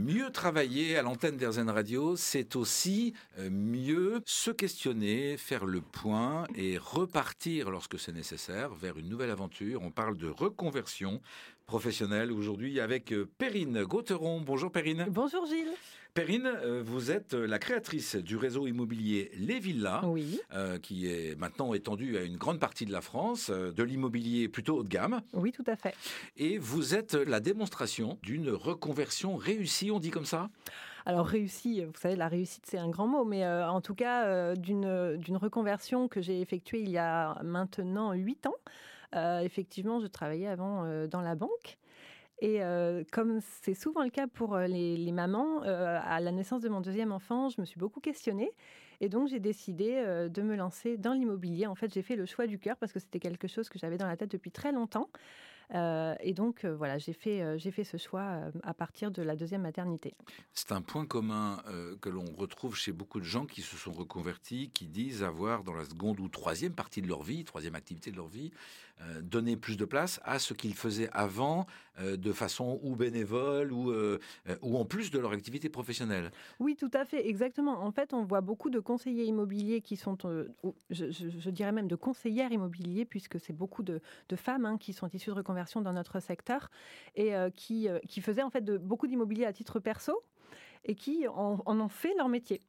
[0.00, 6.44] Mieux travailler à l'antenne d'Airzen Radio, c'est aussi euh, mieux se questionner, faire le point
[6.54, 9.82] et repartir lorsque c'est nécessaire vers une nouvelle aventure.
[9.82, 11.20] On parle de reconversion
[11.70, 14.40] professionnelle aujourd'hui avec euh, Perrine Gauteron.
[14.40, 15.06] Bonjour Perrine.
[15.08, 15.70] Bonjour Gilles.
[16.14, 20.40] Perrine, euh, vous êtes la créatrice du réseau immobilier Les Villas, Oui,
[20.82, 24.82] qui est maintenant étendu à une grande partie de la France, de l'immobilier plutôt haut
[24.82, 25.20] de gamme.
[25.32, 25.94] oui, tout à fait.
[26.36, 30.50] Et vous êtes la démonstration d'une reconversion réussie, on dit comme ça?
[31.06, 34.24] Alors réussi, vous savez, la réussite c'est un grand mot, mais euh, en tout cas
[34.26, 38.56] euh, d'une d'une reconversion que j'ai effectuée il y a maintenant huit ans.
[39.14, 41.78] Euh, effectivement, je travaillais avant euh, dans la banque.
[42.40, 46.80] Et euh, comme c'est souvent le cas pour les, mamans, à la naissance de mon
[46.80, 48.52] deuxième enfant, je me suis beaucoup questionnée.
[49.02, 51.66] Et donc, j'ai décidé de me lancer dans l'immobilier.
[51.66, 53.98] En fait, j'ai fait le choix du cœur parce que c'était quelque chose que j'avais
[53.98, 55.10] dans la tête depuis très longtemps.
[55.74, 59.22] Euh, et donc, euh, voilà, j'ai fait, euh, j'ai fait ce choix à partir de
[59.22, 60.14] la deuxième maternité.
[60.52, 61.62] C'est un point commun
[62.00, 65.74] que l'on retrouve chez beaucoup de gens qui se sont reconvertis, qui disent avoir dans
[65.74, 68.50] la seconde ou troisième partie de leur vie, troisième activité de leur vie,
[69.22, 71.66] donné plus de place à ce qu'ils faisaient avant
[71.98, 73.92] de façon ou bénévole ou,
[74.62, 76.30] ou en plus de leur activité professionnelle.
[76.58, 77.82] Oui, tout à fait, exactement.
[77.82, 80.16] En fait, on voit beaucoup de conseillers immobiliers qui sont,
[80.90, 84.78] je, je- je dirais même de conseillères immobiliers, puisque c'est beaucoup de, de femmes hein,
[84.78, 86.70] qui sont issues de reconversion dans notre secteur
[87.14, 90.22] et euh, qui, euh, qui faisaient en fait de, beaucoup d'immobilier à titre perso
[90.84, 92.60] et qui en, en ont fait leur métier.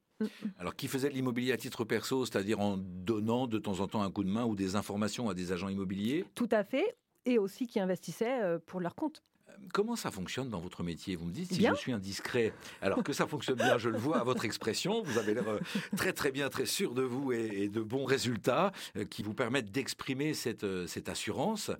[0.58, 4.02] Alors, qui faisait de l'immobilier à titre perso, c'est-à-dire en donnant de temps en temps
[4.02, 6.24] un coup de main ou des informations à des agents immobiliers?
[6.34, 6.96] Tout à fait.
[7.24, 9.22] Et aussi qui investissaient euh, pour leur compte.
[9.72, 11.16] Comment ça fonctionne dans votre métier?
[11.16, 11.72] Vous me dites si Bien.
[11.74, 12.52] je suis indiscret.
[12.82, 15.02] Alors que ça fonctionne bien, je le vois à votre expression.
[15.02, 15.60] Vous avez l'air euh,
[15.96, 19.34] très très bien, très sûr de vous et, et de bons résultats euh, qui vous
[19.34, 21.70] permettent d'exprimer cette, euh, cette assurance.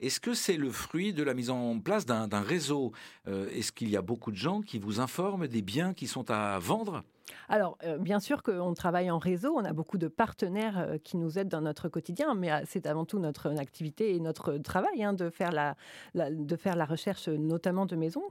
[0.00, 2.92] Est-ce que c'est le fruit de la mise en place d'un réseau?
[3.26, 6.58] Est-ce qu'il y a beaucoup de gens qui vous informent des biens qui sont à
[6.58, 7.02] vendre?
[7.48, 11.16] Alors, euh, bien sûr qu'on travaille en réseau, on a beaucoup de partenaires euh, qui
[11.16, 15.02] nous aident dans notre quotidien, mais euh, c'est avant tout notre activité et notre travail
[15.02, 15.76] hein, de, faire la,
[16.14, 18.24] de faire la recherche, notamment de maisons.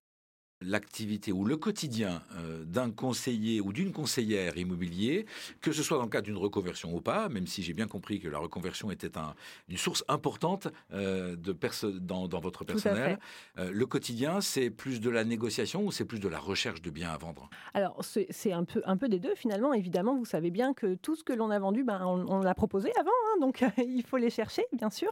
[0.62, 5.26] L'activité ou le quotidien euh, d'un conseiller ou d'une conseillère immobilier,
[5.62, 8.20] que ce soit dans le cadre d'une reconversion ou pas, même si j'ai bien compris
[8.20, 9.36] que la reconversion était un-
[9.70, 11.56] une source importante euh, de
[12.00, 13.20] dans, dans votre personnel.
[13.58, 16.90] Euh, le quotidien, c'est plus de la négociation ou c'est plus de la recherche de
[16.90, 17.50] biens à vendre?
[17.74, 19.74] Alors, c'est un peu, un peu des deux, finalement.
[19.74, 22.56] Évidemment, vous savez bien que tout ce que l'on a vendu, ben, on, on l'a
[22.56, 25.12] proposé avant, hein, donc il faut les chercher, bien sûr.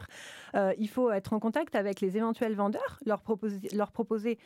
[0.78, 4.38] Il faut être en contact avec les éventuels vendeurs, leur proposer, leur proposer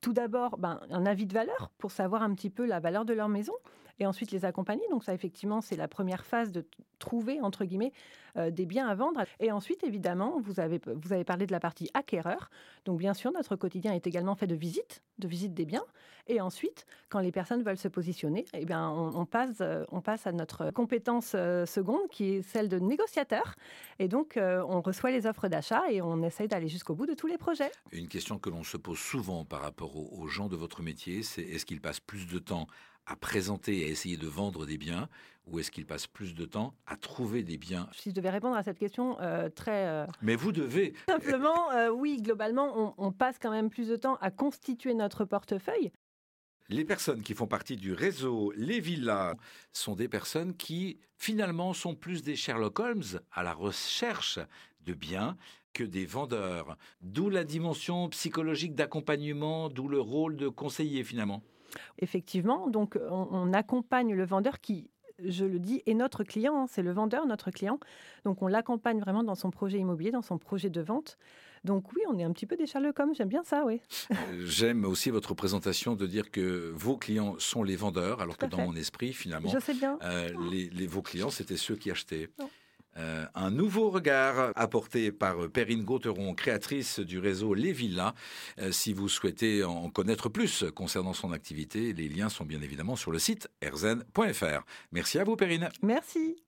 [0.00, 3.14] tout d'abord ben, un avis de valeur pour savoir un petit peu la valeur de
[3.14, 3.54] leur maison
[4.00, 4.82] et ensuite les accompagner.
[4.90, 6.64] Donc ça, effectivement, c'est la première phase de
[6.98, 7.92] trouver, entre guillemets,
[8.36, 9.24] euh, des biens à vendre.
[9.40, 12.50] Et ensuite, évidemment, vous avez, vous avez parlé de la partie acquéreur.
[12.84, 15.84] Donc bien sûr, notre quotidien est également fait de visites, de visites des biens.
[16.26, 20.26] Et ensuite, quand les personnes veulent se positionner, eh bien, on, passe, euh, on passe
[20.26, 23.54] à notre compétence euh, seconde, qui est celle de négociateur.
[23.98, 27.26] Et donc, on reçoit les offres d'achat et on essaye d'aller jusqu'au bout de tous
[27.26, 27.70] les projets.
[27.92, 31.22] Une question que l'on se pose souvent par rapport aux, aux gens de votre métier,
[31.22, 32.66] c'est est-ce qu'ils passent plus de temps
[33.08, 35.08] à présenter et à essayer de vendre des biens
[35.46, 37.88] ou est-ce qu'ils passent plus de temps à trouver des biens?
[37.92, 41.88] Si je devais répondre à cette question euh, très euh, Mais vous devez simplement, euh,
[41.88, 45.90] oui, globalement, on, on passe quand même plus de temps à constituer notre portefeuille.
[46.68, 49.36] Les personnes qui font partie du réseau Les Villas
[49.72, 54.38] sont des personnes qui, finalement, sont plus des Sherlock Holmes à la recherche
[54.82, 55.38] de biens
[55.72, 56.76] que des vendeurs.
[57.00, 61.42] D'où la dimension psychologique d'accompagnement, d'où le rôle de conseiller, finalement.
[61.98, 64.90] Effectivement, donc on, on accompagne le vendeur qui,
[65.24, 67.78] je le dis, est notre client, hein, c'est le vendeur, notre client.
[68.24, 71.18] Donc on l'accompagne vraiment dans son projet immobilier, dans son projet de vente.
[71.64, 73.80] Donc oui, on est un petit peu des Sherlock Holmes, j'aime bien ça, oui.
[74.12, 74.14] Euh,
[74.46, 78.50] J'aime aussi votre présentation de dire que vos clients sont les vendeurs, alors Tout que
[78.50, 78.64] dans fait.
[78.66, 79.98] mon esprit, finalement, Je sais bien.
[80.04, 82.30] euh, les, les- vos clients, c'était ceux qui achetaient.
[82.38, 82.48] Non.
[82.98, 88.14] Euh, un nouveau regard apporté par euh, Perrine Gauteron, créatrice du réseau Les Villas.
[88.58, 92.96] Euh, si vous souhaitez en connaître plus concernant son activité, les liens sont bien évidemment
[92.96, 94.64] sur le site erzen.fr.
[94.92, 95.68] Merci à vous, Perrine.
[95.82, 96.47] Merci.